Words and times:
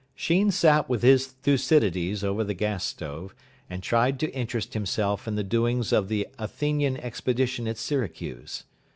Sheen 0.15 0.49
sat 0.49 0.89
with 0.89 1.03
his 1.03 1.27
Thucydides 1.27 2.23
over 2.23 2.43
the 2.43 2.55
gas 2.55 2.83
stove, 2.83 3.35
and 3.69 3.83
tried 3.83 4.19
to 4.21 4.31
interest 4.33 4.73
himself 4.73 5.27
in 5.27 5.35
the 5.35 5.43
doings 5.43 5.93
of 5.93 6.07
the 6.07 6.27
Athenian 6.39 6.97
expedition 6.97 7.67
at 7.67 7.77
Syracuse. 7.77 8.63